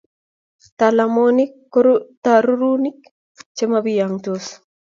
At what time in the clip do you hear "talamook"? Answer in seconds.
0.77-1.51